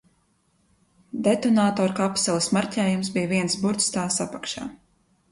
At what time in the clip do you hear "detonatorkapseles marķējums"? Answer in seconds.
1.25-3.11